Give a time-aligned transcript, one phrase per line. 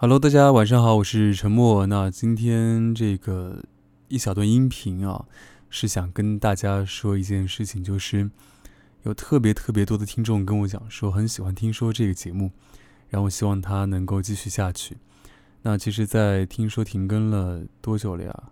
[0.00, 1.84] Hello，大家晚上好，我是陈默。
[1.88, 3.64] 那今天这个
[4.06, 5.26] 一小段音频啊，
[5.70, 8.30] 是想跟大家说一件事情，就是
[9.02, 12.52] 有特别特别多的听众跟我讲说很喜欢听说这个节目，
[13.08, 14.98] 然后希望它能够继续下去。
[15.62, 18.42] 那其实，在听说停更了多久了呀？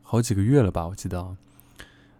[0.00, 1.36] 好几个月了吧，我记得啊。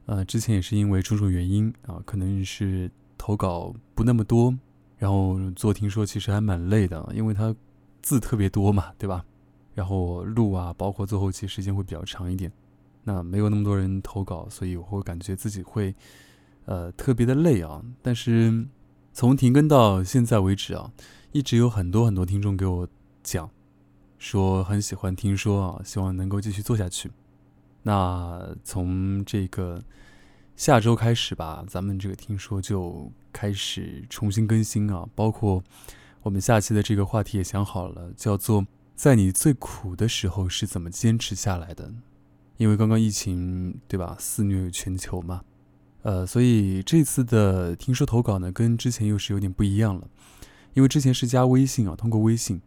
[0.05, 4.55] 呃，之前也是因为种种原因啊，可能是投稿不那么多，
[4.99, 7.57] 然后做听说其实还蛮累的，因为它。
[8.09, 9.23] 字特别多嘛，对吧？
[9.75, 12.51] 然后录啊，包括做后期时间会比较长一点。
[13.05, 15.95] 那没有那么多人投稿，所以我会感觉自己会，
[16.65, 17.83] 呃，特别的累啊。
[18.01, 18.67] 但是
[19.13, 20.91] 从停更到现在为止啊，
[21.33, 22.89] 一直有很多很多听众给我
[23.23, 23.51] 讲，
[24.17, 27.11] 说很喜欢听说啊，希望能够继续做下去。
[27.83, 29.85] 那从这个
[30.57, 35.63] 下周开始吧，咱们这个听说就开始重新更新啊，包括。
[36.23, 41.93] 我们下期的这个话题也想好了，叫做“在你最苦的时候是怎么坚持下来的”。
[42.59, 45.43] 因为刚刚疫情，对吧，肆虐全球嘛，
[46.03, 50.09] 呃，所以这次的听说投稿呢，跟之前又是有点不一样了。
[50.75, 52.61] 因为之前是加微信啊，通过微信，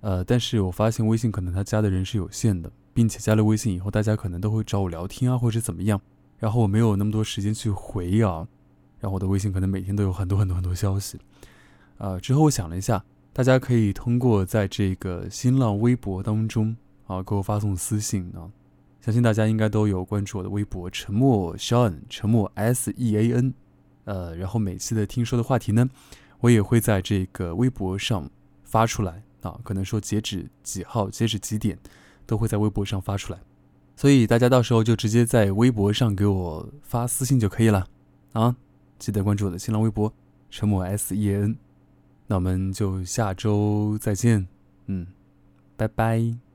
[0.00, 6.00] 呃，但是我发现微信可能他加的人是有限的，并且加了微信以后，大家可能都会找我聊天啊，或者怎么样，
[6.38, 8.46] 然后我没有那么多时间去回啊，
[9.00, 11.18] 然后我的微信可能每天都有很多很多很多消息。
[11.98, 18.50] 呃，之后我想了一下，大家可以通过在这个新浪微博当中啊给我发送私信啊，
[19.00, 23.54] 相信大家应该都有关注我的微博“沉默 Sean”，沉默 S E A N，
[24.04, 25.88] 呃，然后每期的听说的话题呢，
[26.40, 28.30] 我也会在这个微博上
[28.64, 31.78] 发出来啊，可能说截止几号、截止几点，
[32.26, 33.40] 都会在微博上发出来，
[33.96, 37.86] 所以大家到时候就直接在微博上给我发私信就可以了。
[38.34, 38.54] 啊，
[38.98, 40.12] 记得关注我的新浪微博
[40.48, 41.56] “沉默 S E A N”。
[42.28, 44.46] 那我们就下周再见，
[44.86, 45.06] 嗯，
[45.76, 46.47] 拜拜。